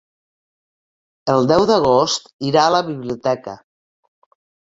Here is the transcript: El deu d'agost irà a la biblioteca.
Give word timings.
El 1.33 1.49
deu 1.51 1.65
d'agost 1.71 2.25
irà 2.51 2.65
a 2.69 2.73
la 2.79 2.81
biblioteca. 2.89 3.57